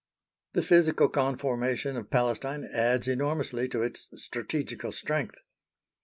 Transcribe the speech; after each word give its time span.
The 0.53 0.63
physical 0.63 1.09
conformation 1.09 1.95
of 1.95 2.09
Palestine 2.09 2.67
adds 2.73 3.07
enormously 3.07 3.69
to 3.69 3.83
its 3.83 4.09
strategical 4.15 4.91
strength. 4.91 5.37